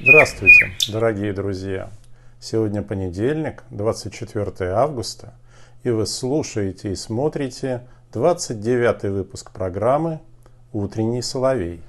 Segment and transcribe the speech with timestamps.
[0.00, 1.90] Здравствуйте, дорогие друзья!
[2.40, 5.34] Сегодня понедельник, 24 августа,
[5.82, 10.20] и вы слушаете и смотрите 29 выпуск программы
[10.72, 11.82] «Утренний соловей».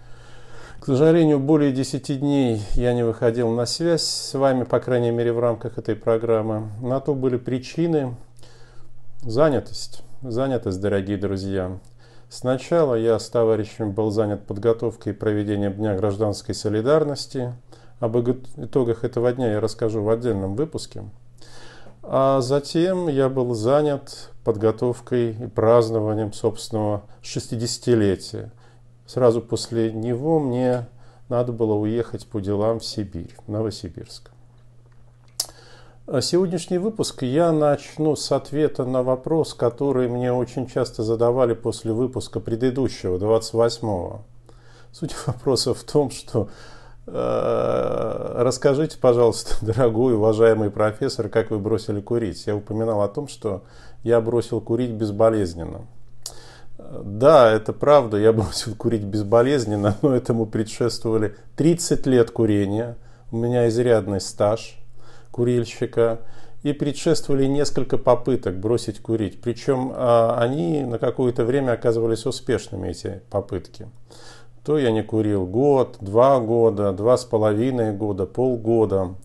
[0.80, 5.32] К сожалению, более 10 дней я не выходил на связь с вами, по крайней мере,
[5.32, 6.72] в рамках этой программы.
[6.82, 8.16] На то были причины.
[9.22, 10.04] Занятость.
[10.24, 11.78] Занятость, дорогие друзья.
[12.30, 17.56] Сначала я с товарищем был занят подготовкой и проведением Дня гражданской солидарности.
[18.00, 21.04] Об итогах этого дня я расскажу в отдельном выпуске.
[22.04, 28.52] А затем я был занят подготовкой и празднованием собственного 60-летия.
[29.08, 30.88] Сразу после него мне
[31.30, 34.30] надо было уехать по делам в Сибирь, в Новосибирск.
[36.12, 41.94] А сегодняшний выпуск я начну с ответа на вопрос, который мне очень часто задавали после
[41.94, 44.22] выпуска предыдущего, 28-го.
[44.92, 46.50] Суть вопроса в том, что
[47.06, 52.48] э, расскажите, пожалуйста, дорогой, уважаемый профессор, как вы бросили курить.
[52.48, 53.62] Я упоминал о том, что
[54.02, 55.82] я бросил курить безболезненно.
[57.04, 62.98] Да, это правда, я бросил курить безболезненно, но этому предшествовали 30 лет курения,
[63.32, 64.80] у меня изрядный стаж
[65.32, 66.20] курильщика,
[66.64, 69.42] и предшествовали несколько попыток бросить курить.
[69.42, 73.88] Причем а, они на какое-то время оказывались успешными, эти попытки.
[74.66, 79.16] То я не курил год, два года, два с половиной года, полгода.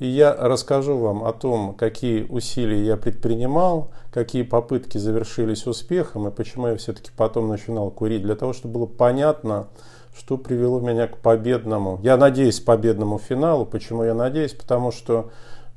[0.00, 6.30] И я расскажу вам о том, какие усилия я предпринимал, какие попытки завершились успехом и
[6.30, 9.68] почему я все-таки потом начинал курить, для того, чтобы было понятно,
[10.16, 13.64] что привело меня к победному, я надеюсь, победному финалу.
[13.64, 14.52] Почему я надеюсь?
[14.52, 15.30] Потому что,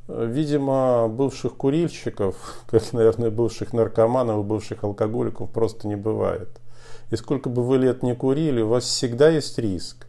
[0.07, 2.35] э, видимо, бывших курильщиков,
[2.69, 6.49] как, наверное, бывших наркоманов бывших алкоголиков просто не бывает.
[7.11, 10.07] И сколько бы вы лет не курили, у вас всегда есть риск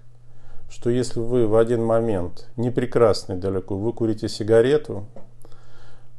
[0.75, 5.07] что если вы в один момент, не прекрасный далеко, вы курите сигарету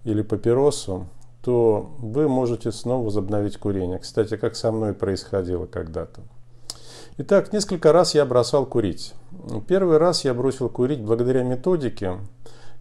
[0.06, 1.08] или папиросу,
[1.42, 4.00] то вы можете снова возобновить курение.
[4.00, 6.22] Кстати, как со мной происходило когда-то.
[7.18, 9.14] Итак, несколько раз я бросал курить.
[9.70, 12.18] Первый раз я бросил курить благодаря методике,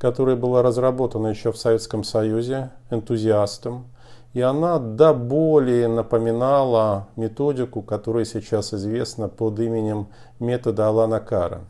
[0.00, 3.86] которая была разработана еще в Советском Союзе энтузиастом.
[4.32, 10.08] И она до более напоминала методику, которая сейчас известна под именем
[10.40, 11.60] метода Алана Кара.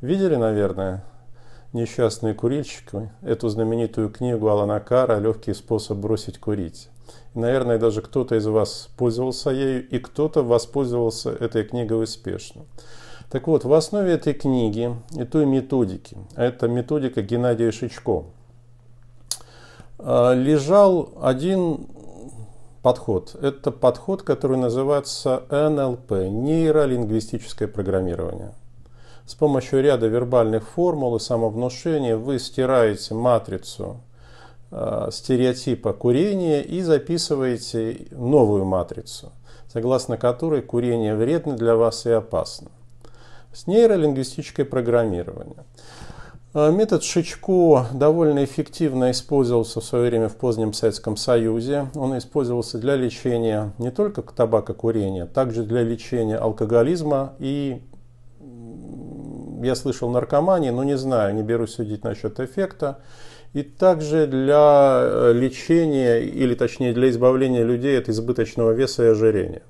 [0.00, 1.04] Видели, наверное,
[1.72, 6.88] несчастные курильщики, эту знаменитую книгу Алана Кара «Легкий способ бросить курить».
[7.34, 12.62] Наверное, даже кто-то из вас пользовался ею, и кто-то воспользовался этой книгой успешно.
[13.30, 18.24] Так вот, в основе этой книги и той методики, а это методика Геннадия Шичко,
[19.98, 21.86] а, лежал один
[22.82, 23.36] подход.
[23.40, 28.54] Это подход, который называется НЛП, нейролингвистическое программирование.
[29.26, 34.00] С помощью ряда вербальных формул и самовнушения вы стираете матрицу
[35.10, 39.32] стереотипа курения и записываете новую матрицу,
[39.66, 42.70] согласно которой курение вредно для вас и опасно.
[43.52, 45.64] С нейролингвистическое программирование.
[46.52, 51.86] А, метод Шичко довольно эффективно использовался в свое время в позднем Советском Союзе.
[51.94, 57.80] Он использовался для лечения не только табакокурения, также для лечения алкоголизма и,
[59.62, 62.98] я слышал, наркомании, но не знаю, не берусь судить насчет эффекта.
[63.52, 69.62] И также для э, лечения, или точнее для избавления людей от избыточного веса и ожирения.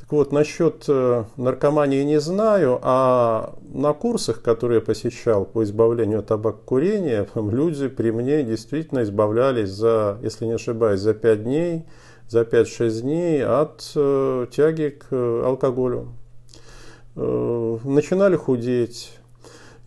[0.00, 6.20] Так вот, насчет э, наркомании не знаю, а на курсах, которые я посещал по избавлению
[6.20, 11.84] от табакокурения, люди при мне действительно избавлялись за, если не ошибаюсь, за 5 дней,
[12.28, 15.12] за 5-6 дней от э, тяги к
[15.44, 16.08] алкоголю.
[17.16, 19.12] Начинали худеть.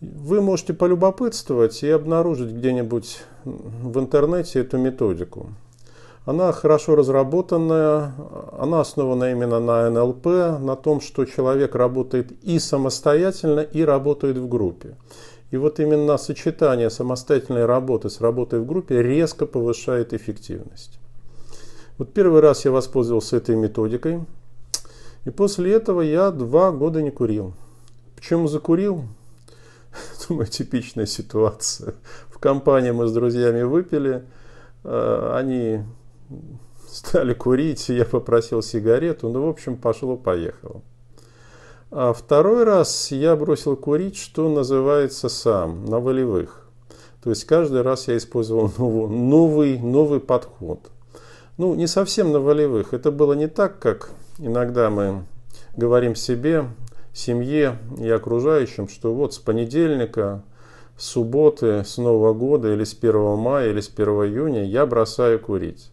[0.00, 5.48] Вы можете полюбопытствовать и обнаружить где-нибудь в интернете эту методику.
[6.24, 8.12] Она хорошо разработанная,
[8.56, 10.26] она основана именно на НЛП,
[10.60, 14.94] на том, что человек работает и самостоятельно, и работает в группе.
[15.50, 21.00] И вот именно сочетание самостоятельной работы с работой в группе резко повышает эффективность.
[21.96, 24.20] Вот первый раз я воспользовался этой методикой,
[25.24, 27.54] и после этого я два года не курил.
[28.14, 29.04] Почему закурил?
[30.28, 31.94] Думаю, типичная ситуация.
[32.28, 34.24] В компании мы с друзьями выпили,
[34.84, 35.82] э, они
[36.88, 40.82] стали курить, я попросил сигарету, ну, в общем, пошло-поехало.
[41.90, 46.68] А второй раз я бросил курить, что называется сам, на волевых.
[47.22, 50.80] То есть каждый раз я использовал новый, новый, новый подход.
[51.56, 52.94] Ну, не совсем на волевых.
[52.94, 55.24] Это было не так, как иногда мы
[55.76, 56.66] говорим себе,
[57.12, 60.42] семье и окружающим, что вот с понедельника,
[60.96, 65.38] с субботы, с Нового года или с 1 мая или с 1 июня я бросаю
[65.38, 65.90] курить.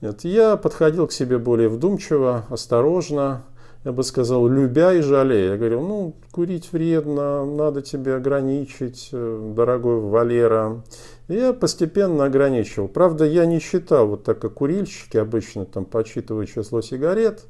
[0.00, 3.42] Нет, я подходил к себе более вдумчиво, осторожно,
[3.84, 5.52] я бы сказал, любя и жалея.
[5.52, 10.82] Я говорил, ну, курить вредно, надо тебе ограничить, э, дорогой Валера.
[11.28, 12.88] И я постепенно ограничивал.
[12.88, 17.44] Правда, я не считал, вот так как курильщики обычно там подсчитывают число сигарет.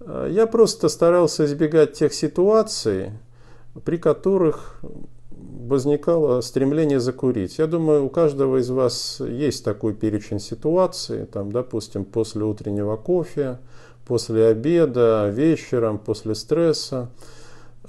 [0.00, 3.12] Э, я просто старался избегать тех ситуаций,
[3.84, 4.80] при которых
[5.30, 7.58] возникало стремление закурить.
[7.58, 13.58] Я думаю, у каждого из вас есть такой перечень ситуаций, там, допустим, после утреннего кофе,
[14.06, 17.10] после обеда, вечером, после стресса.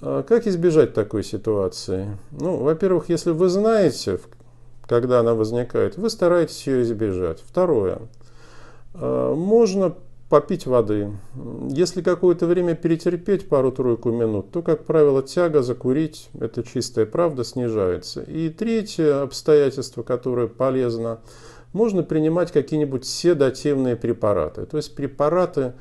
[0.01, 2.17] А как избежать такой ситуации?
[2.31, 4.19] Ну, во-первых, если вы знаете,
[4.87, 7.43] когда она возникает, вы стараетесь ее избежать.
[7.45, 7.99] Второе.
[8.93, 9.95] А, можно
[10.29, 11.11] попить воды.
[11.69, 18.21] Если какое-то время перетерпеть пару-тройку минут, то, как правило, тяга закурить, это чистая правда, снижается.
[18.23, 21.19] И третье обстоятельство, которое полезно,
[21.71, 24.65] можно принимать какие-нибудь седативные препараты.
[24.65, 25.73] То есть препараты,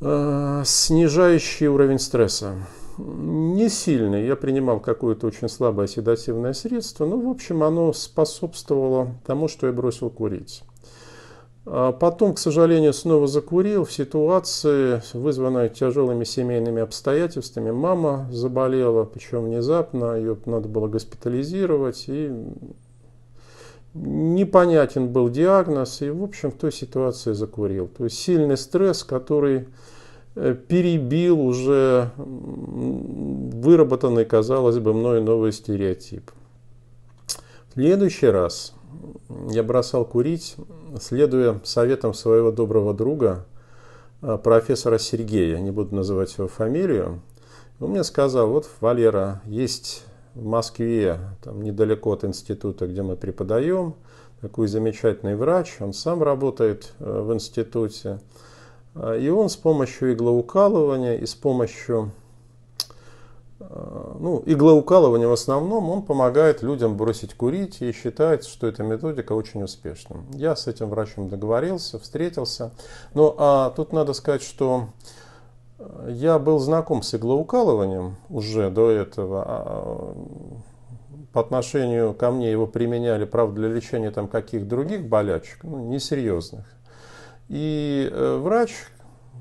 [0.00, 2.54] э, снижающие уровень стресса.
[2.98, 4.26] Не сильный.
[4.26, 9.72] Я принимал какое-то очень слабое седативное средство, но, в общем, оно способствовало тому, что я
[9.72, 10.64] бросил курить.
[11.70, 17.70] А потом, к сожалению, снова закурил в ситуации, вызванной тяжелыми семейными обстоятельствами.
[17.70, 22.32] Мама заболела, причем внезапно, ее надо было госпитализировать, и
[23.92, 27.88] непонятен был диагноз, и, в общем, в той ситуации закурил.
[27.88, 29.68] То есть сильный стресс, который
[30.36, 36.30] э, перебил уже выработанный, казалось бы, мной новый стереотип.
[37.68, 38.72] В следующий раз
[39.50, 40.56] я бросал курить,
[41.00, 43.46] следуя советам своего доброго друга,
[44.22, 47.20] э, профессора Сергея, не буду называть его фамилию,
[47.80, 50.04] он мне сказал, вот, Валера, есть
[50.34, 53.94] в Москве, там недалеко от института, где мы преподаем,
[54.40, 58.20] такой замечательный врач, он сам работает э, в институте,
[58.94, 62.12] э, и он с помощью иглоукалывания и с помощью
[63.60, 69.62] ну, иглоукалывание в основном, он помогает людям бросить курить и считается, что эта методика очень
[69.64, 70.18] успешна.
[70.32, 72.70] Я с этим врачом договорился, встретился.
[73.14, 74.88] Но а, тут надо сказать, что
[75.78, 79.44] э, я был знаком с иглоукалыванием уже до этого.
[79.46, 80.14] А,
[81.32, 86.64] по отношению ко мне его применяли, правда, для лечения там каких других болячек, ну, несерьезных.
[87.48, 88.70] И э, врач,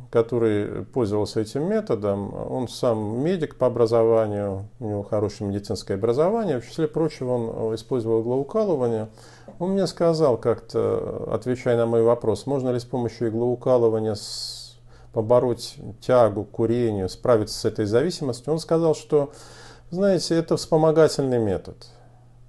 [0.09, 6.67] который пользовался этим методом, он сам медик по образованию, у него хорошее медицинское образование, в
[6.67, 9.09] числе прочего он использовал иглоукалывание.
[9.59, 14.15] Он мне сказал как-то, отвечая на мой вопрос, можно ли с помощью иглоукалывания
[15.13, 19.31] побороть тягу курению, справиться с этой зависимостью, он сказал, что,
[19.89, 21.87] знаете, это вспомогательный метод.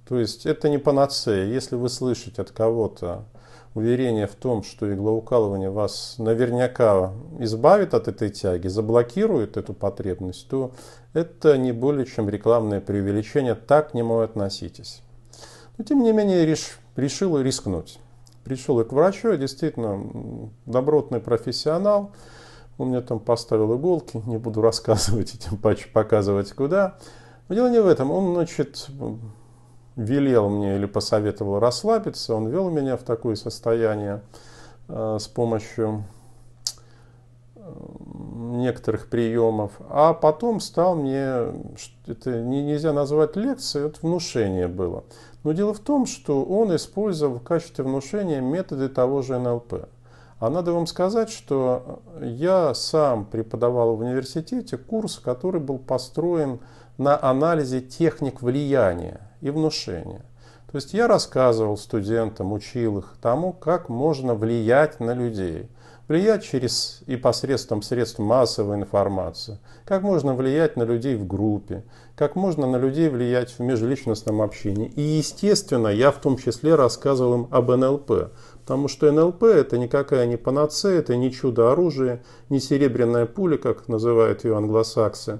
[0.07, 1.45] То есть это не панацея.
[1.45, 3.25] Если вы слышите от кого-то,
[3.73, 10.71] уверение в том, что иглоукалывание вас наверняка избавит от этой тяги, заблокирует эту потребность, то
[11.13, 13.55] это не более чем рекламное преувеличение.
[13.55, 15.01] Так к нему относитесь.
[15.77, 17.99] Но тем не менее реш, решил рискнуть.
[18.43, 22.11] Пришел я к врачу, действительно добротный профессионал.
[22.77, 26.97] Он мне там поставил иголки, не буду рассказывать этим показывать куда.
[27.47, 28.11] Но дело не в этом.
[28.11, 28.87] Он, значит,
[29.99, 34.21] велел мне или посоветовал расслабиться, он вел меня в такое состояние
[34.87, 36.05] э, с помощью
[37.55, 37.61] э,
[38.55, 41.53] некоторых приемов, а потом стал мне,
[42.07, 45.03] это нельзя назвать лекцией, это внушение было.
[45.43, 49.89] Но дело в том, что он использовал в качестве внушения методы того же НЛП.
[50.39, 56.59] А надо вам сказать, что я сам преподавал в университете курс, который был построен
[56.97, 60.25] на анализе техник влияния и внушения.
[60.71, 65.67] То есть я рассказывал студентам, учил их тому, как можно влиять на людей.
[66.07, 69.59] Влиять через и посредством средств массовой информации.
[69.85, 71.83] Как можно влиять на людей в группе.
[72.15, 74.87] Как можно на людей влиять в межличностном общении.
[74.95, 78.31] И естественно, я в том числе рассказывал им об НЛП.
[78.61, 83.87] Потому что НЛП это никакая не панацея, это не чудо оружия, не серебряная пуля, как
[83.87, 85.39] называют ее англосаксы.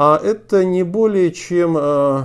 [0.00, 2.22] А это не более чем э,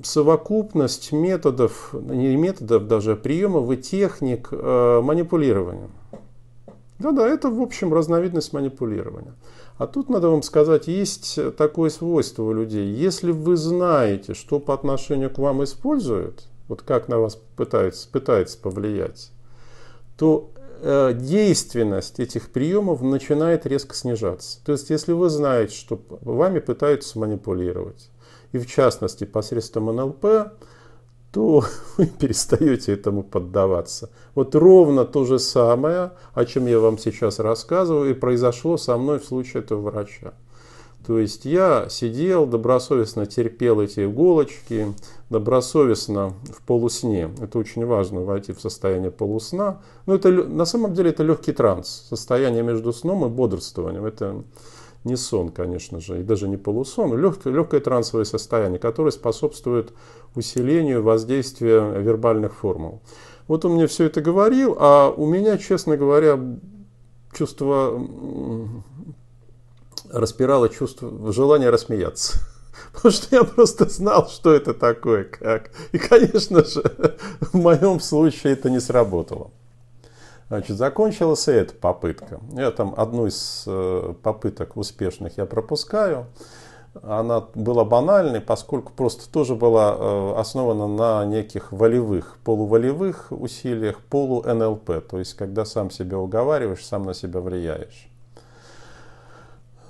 [0.00, 5.88] совокупность методов, не методов даже, приемов и техник э, манипулирования.
[7.00, 9.34] Да-да, это в общем разновидность манипулирования.
[9.76, 12.92] А тут надо вам сказать, есть такое свойство у людей.
[12.92, 18.56] Если вы знаете, что по отношению к вам используют, вот как на вас пытается, пытается
[18.56, 19.32] повлиять,
[20.16, 20.51] то
[20.82, 24.58] э, действенность этих приемов начинает резко снижаться.
[24.64, 28.10] То есть, если вы знаете, что вами пытаются манипулировать,
[28.52, 30.52] и в частности посредством НЛП,
[31.32, 31.64] то
[31.96, 34.10] вы перестаете этому поддаваться.
[34.34, 39.18] Вот ровно то же самое, о чем я вам сейчас рассказываю, и произошло со мной
[39.18, 40.34] в случае этого врача.
[41.06, 44.94] То есть я сидел, добросовестно терпел эти иголочки,
[45.30, 47.30] добросовестно в полусне.
[47.40, 49.80] Это очень важно, войти в состояние полусна.
[50.06, 54.04] Но это, на самом деле это легкий транс, состояние между сном и бодрствованием.
[54.04, 54.44] Это
[55.04, 59.92] не сон, конечно же, и даже не полусон, легкое, легкое трансовое состояние, которое способствует
[60.36, 63.00] усилению воздействия вербальных формул.
[63.48, 66.38] Вот он мне все это говорил, а у меня, честно говоря,
[67.32, 68.00] чувство
[70.12, 72.38] распирало чувство, желание рассмеяться.
[72.92, 75.70] Потому что я просто знал, что это такое, как.
[75.92, 76.82] И, конечно же,
[77.40, 79.50] в моем случае это не сработало.
[80.48, 82.40] Значит, закончилась и эта попытка.
[82.52, 86.26] Я там одну из э, попыток успешных я пропускаю.
[87.02, 95.08] Она была банальной, поскольку просто тоже была э, основана на неких волевых, полуволевых усилиях, полу-НЛП.
[95.08, 98.11] То есть, когда сам себя уговариваешь, сам на себя влияешь.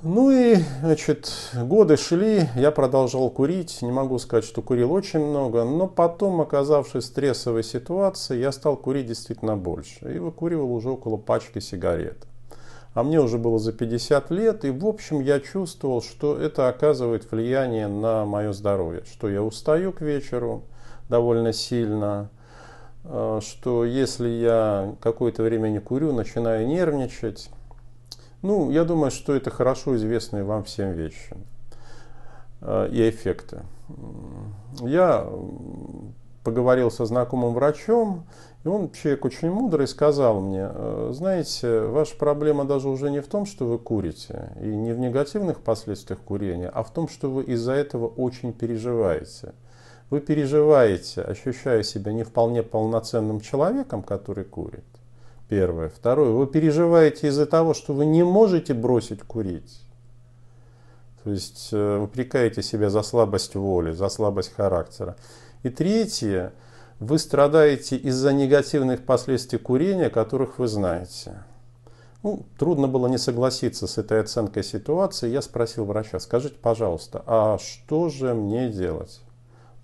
[0.04, 3.82] Ну и, значит, годы шли, я продолжал курить.
[3.82, 8.76] Не могу сказать, что курил очень много, но потом, оказавшись в стрессовой ситуации, я стал
[8.76, 10.12] курить действительно больше.
[10.12, 12.26] И выкуривал уже около пачки сигарет.
[12.94, 17.30] А мне уже было за 50 лет, и в общем я чувствовал, что это оказывает
[17.30, 19.04] влияние на мое здоровье.
[19.04, 20.64] Что я устаю к вечеру
[21.08, 22.28] довольно сильно,
[23.04, 27.50] э, что если я какое-то время не курю, начинаю нервничать,
[28.42, 31.36] ну, я думаю, что это хорошо известные вам всем вещи
[32.60, 33.62] э, и эффекты.
[34.80, 35.28] Я
[36.44, 38.26] поговорил со знакомым врачом,
[38.64, 43.26] и он, человек очень мудрый, сказал мне, «Э, знаете, ваша проблема даже уже не в
[43.26, 47.44] том, что вы курите, и не в негативных последствиях курения, а в том, что вы
[47.44, 49.54] из-за этого очень переживаете.
[50.10, 54.84] Вы переживаете, ощущая себя не вполне полноценным человеком, который курит,
[55.52, 55.90] Первое.
[55.90, 56.30] Второе.
[56.30, 59.82] Вы переживаете из-за того, что вы не можете бросить курить.
[61.22, 65.14] То есть э, упрекаете себя за слабость воли, за слабость характера.
[65.62, 66.54] И третье.
[67.00, 71.44] Вы страдаете из-за негативных последствий курения, которых вы знаете.
[72.22, 75.28] Ну, трудно было не согласиться с этой оценкой ситуации.
[75.28, 79.20] Я спросил врача, скажите, пожалуйста, а что же мне делать?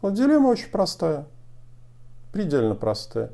[0.00, 1.26] Вот дилемма очень простая,
[2.32, 3.32] предельно простая.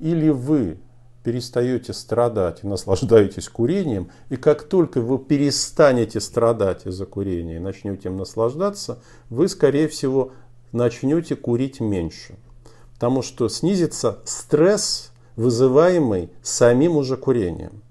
[0.00, 0.80] Или вы
[1.28, 8.08] перестаете страдать и наслаждаетесь курением, и как только вы перестанете страдать из-за курения и начнете
[8.08, 10.32] им наслаждаться, вы, скорее всего,
[10.72, 12.36] начнете курить меньше.
[12.94, 17.82] Потому что снизится стресс, вызываемый самим уже курением.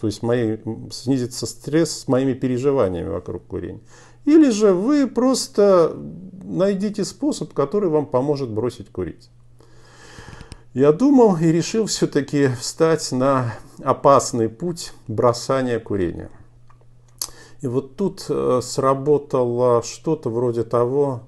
[0.00, 0.56] То есть мои,
[0.90, 3.80] снизится стресс с моими переживаниями вокруг курения.
[4.24, 5.94] Или же вы просто
[6.42, 9.28] найдите способ, который вам поможет бросить курить.
[10.72, 16.30] Я думал и решил все-таки встать на опасный путь бросания курения.
[17.60, 21.22] И вот тут э, сработало что-то вроде того,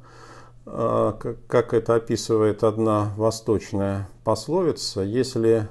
[0.64, 5.68] э, как это описывает одна восточная пословица, если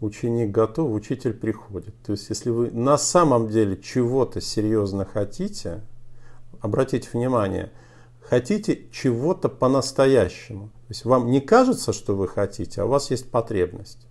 [0.00, 1.96] ученик готов, учитель приходит.
[2.06, 5.82] То есть, если вы на самом деле чего-то серьезно хотите,
[6.60, 7.72] обратите внимание,
[8.28, 13.30] хотите чего-то по-настоящему– то есть вам не кажется, что вы хотите, а у вас есть
[13.30, 14.06] потребность.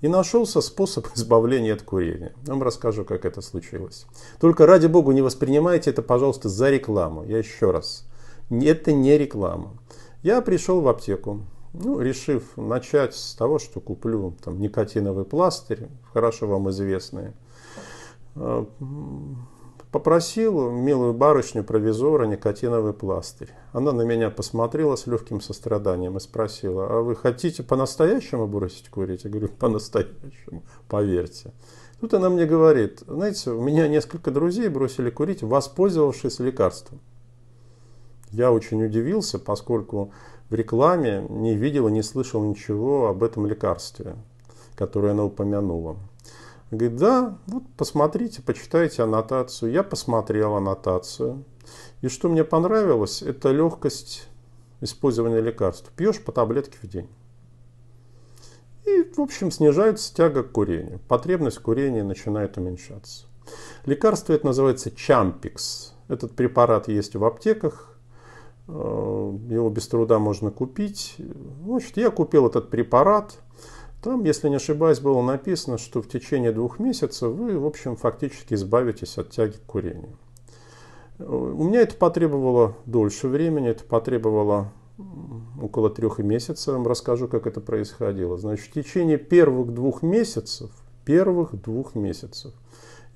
[0.00, 2.34] И нашелся способ избавления от курения.
[2.44, 4.06] Я вам расскажу, как это случилось.
[4.40, 7.22] Только ради бога не воспринимайте это, пожалуйста, за рекламу.
[7.22, 8.08] Я еще раз.
[8.50, 9.74] Это не реклама.
[10.24, 11.42] Я пришел в аптеку,
[11.74, 17.34] ну, решив начать с того, что куплю там, никотиновый пластырь, хорошо вам известный
[18.34, 18.66] а,
[19.92, 23.50] Попросил милую барышню провизора никотиновый пластырь.
[23.72, 29.24] Она на меня посмотрела с легким состраданием и спросила, а вы хотите по-настоящему бросить курить?
[29.24, 31.52] Я говорю, по-настоящему, поверьте.
[32.00, 37.00] Тут она мне говорит, знаете, у меня несколько друзей бросили курить, воспользовавшись лекарством.
[38.32, 40.12] Я очень удивился, поскольку
[40.50, 44.16] в рекламе не видел и не слышал ничего об этом лекарстве,
[44.74, 45.96] которое она упомянула.
[46.70, 49.70] Говорит, да, вот посмотрите, почитайте аннотацию.
[49.70, 51.44] Я посмотрел аннотацию.
[52.00, 54.28] И что мне понравилось, это легкость
[54.80, 55.90] использования лекарств.
[55.96, 57.08] Пьешь по таблетке в день.
[58.84, 61.00] И, в общем, снижается тяга к курению.
[61.08, 63.26] Потребность в курении начинает уменьшаться.
[63.84, 65.94] Лекарство это называется Чампикс.
[66.08, 67.96] Этот препарат есть в аптеках.
[68.68, 71.16] Э, его без труда можно купить.
[71.64, 73.38] Значит, я купил этот препарат.
[74.06, 78.54] Там, если не ошибаюсь, было написано, что в течение двух месяцев вы, в общем, фактически
[78.54, 80.16] избавитесь от тяги к курению.
[81.18, 84.72] У меня это потребовало дольше времени, это потребовало
[85.60, 86.68] около трех месяцев.
[86.68, 88.38] Я вам расскажу, как это происходило.
[88.38, 90.70] Значит, в течение первых двух месяцев,
[91.04, 92.54] первых двух месяцев,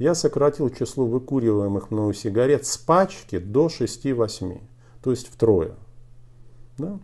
[0.00, 4.60] я сократил число выкуриваемых мною сигарет с пачки до 6-8,
[5.04, 5.76] то есть втрое.
[6.78, 6.98] Да?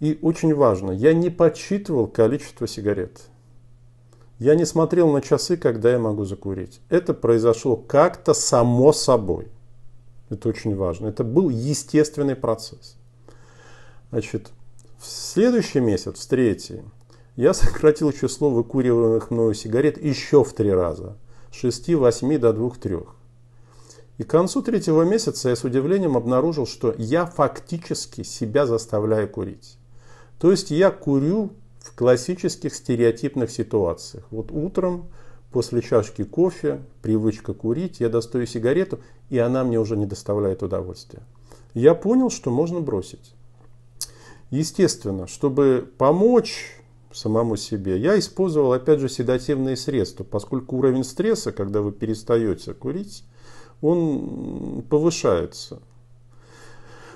[0.00, 3.22] И очень важно, я не подсчитывал количество сигарет.
[4.38, 6.80] Я не смотрел на часы, когда я могу закурить.
[6.88, 9.48] Это произошло как-то само собой.
[10.30, 11.08] Это очень важно.
[11.08, 12.96] Это был естественный процесс.
[14.10, 14.50] Значит,
[14.98, 16.82] в следующий месяц, в третий,
[17.34, 21.16] я сократил число выкуриваемых мною сигарет еще в три раза.
[21.52, 23.08] С 6-8 до 2-3.
[24.18, 29.77] И к концу третьего месяца я с удивлением обнаружил, что я фактически себя заставляю курить.
[30.40, 34.24] То есть я курю в классических стереотипных ситуациях.
[34.30, 35.08] Вот утром
[35.50, 41.22] после чашки кофе, привычка курить, я достаю сигарету, и она мне уже не доставляет удовольствия.
[41.74, 43.34] Я понял, что можно бросить.
[44.50, 46.74] Естественно, чтобы помочь
[47.12, 53.24] самому себе, я использовал опять же седативные средства, поскольку уровень стресса, когда вы перестаете курить,
[53.80, 55.80] он повышается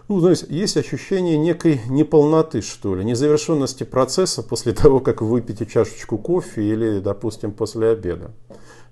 [0.08, 5.66] ну, знаете, есть ощущение некой неполноты, что ли, незавершенности процесса после того, как вы выпьете
[5.66, 8.32] чашечку кофе или, допустим, после обеда.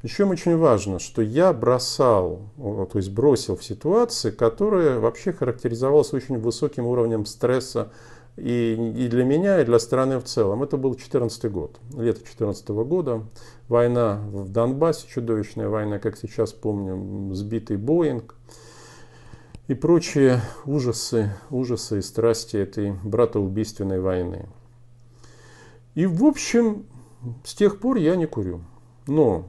[0.03, 6.39] Еще очень важно, что я бросал, то есть бросил в ситуации, которая вообще характеризовалась очень
[6.39, 7.93] высоким уровнем стресса
[8.39, 10.63] и, и для меня, и для страны в целом.
[10.63, 13.25] Это был 2014 год, лето 2014 года.
[13.69, 18.37] Война в Донбассе, чудовищная война, как сейчас помню, сбитый Боинг
[19.71, 24.49] и прочие ужасы, ужасы и страсти этой братоубийственной войны.
[25.95, 26.87] И в общем,
[27.45, 28.63] с тех пор я не курю.
[29.07, 29.49] Но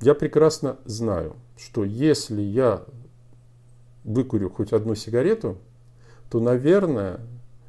[0.00, 2.84] я прекрасно знаю, что если я
[4.02, 5.58] выкурю хоть одну сигарету,
[6.30, 7.20] то, наверное,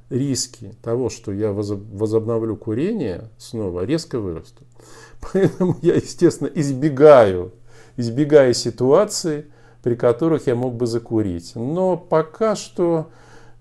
[0.10, 4.66] риски того, что я возобновлю курение, снова резко вырастут.
[5.34, 7.52] Поэтому я, естественно, избегаю,
[7.98, 9.48] избегаю ситуации,
[9.88, 11.54] при которых я мог бы закурить.
[11.56, 13.08] Но пока что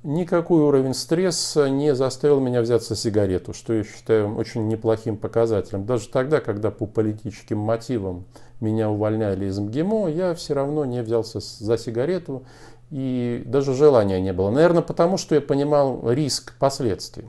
[0.03, 5.87] никакой уровень стресса не заставил меня взяться сигарету, что я считаю очень неплохим показателем.
[5.87, 8.25] Даже тогда, когда по политическим мотивам
[8.59, 12.43] меня увольняли из МГИМО, я все равно не взялся за сигарету
[12.91, 14.51] и даже желания не было.
[14.51, 17.27] Наверное, потому что я понимал риск последствий.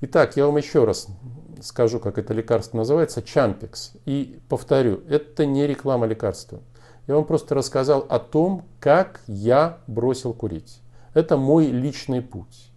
[0.00, 1.06] Итак, я вам еще раз
[1.62, 3.92] скажу, как это лекарство называется, Чампикс.
[4.06, 6.58] И повторю, это не реклама лекарства.
[7.06, 10.80] Я вам просто рассказал о том, как я бросил курить.
[11.12, 12.70] Это мой личный путь.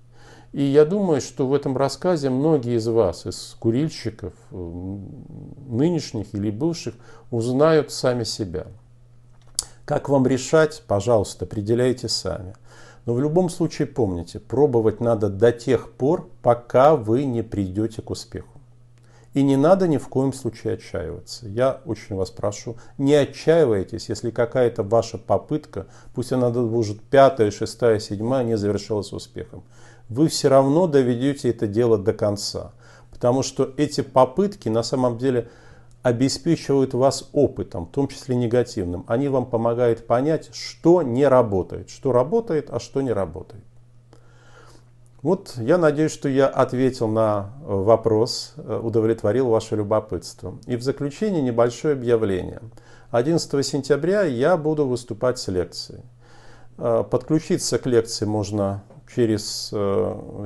[0.51, 6.95] И я думаю, что в этом рассказе многие из вас, из курильщиков, нынешних или бывших,
[7.31, 8.67] узнают сами себя.
[9.85, 12.55] Как вам решать, пожалуйста, определяйте сами.
[13.05, 18.09] Но в любом случае помните, пробовать надо до тех пор, пока вы не придете к
[18.09, 18.56] успеху.
[19.33, 21.47] И не надо ни в коем случае отчаиваться.
[21.47, 27.99] Я очень вас прошу, не отчаивайтесь, если какая-то ваша попытка, пусть она будет пятая, шестая,
[27.99, 29.63] седьмая, не завершилась успехом.
[30.09, 32.71] Вы все равно доведете это дело до конца.
[33.11, 35.49] Потому что эти попытки на самом деле
[36.03, 39.03] обеспечивают вас опытом, в том числе негативным.
[39.07, 43.63] Они вам помогают понять, что не работает, что работает, а что не работает.
[45.23, 50.59] Вот я надеюсь, что я ответил на э, вопрос, э, удовлетворил ваше любопытство.
[50.67, 52.61] И в заключение небольшое объявление.
[53.09, 56.03] 11 сентября я буду выступать с лекцией.
[56.77, 59.73] Э, подключиться к лекции можно через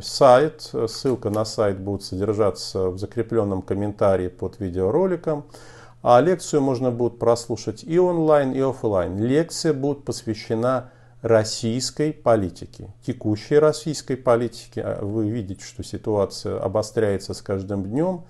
[0.06, 0.72] сайт.
[0.88, 5.46] Ссылка на сайт будет содержаться в закрепленном комментарии под видеороликом.
[6.04, 9.18] А лекцию можно будет прослушать и онлайн, и офлайн.
[9.18, 14.80] Лекция будет посвящена российской политики, текущей российской политики.
[14.80, 18.24] А вы видите, что ситуация обостряется с каждым днем.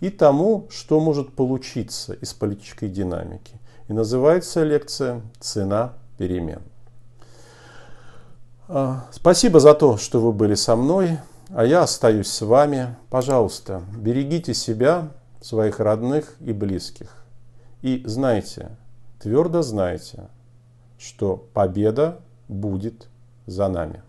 [0.00, 3.54] И тому, что может получиться из политической динамики.
[3.88, 6.60] И называется лекция «Цена перемен».
[8.68, 11.18] А, спасибо за то, что вы были со мной,
[11.50, 12.96] а я остаюсь с вами.
[13.10, 15.08] Пожалуйста, берегите себя,
[15.40, 17.24] своих родных и близких.
[17.82, 18.76] И знайте,
[19.20, 20.28] твердо знайте,
[20.98, 23.08] что победа будет
[23.46, 24.02] за нами.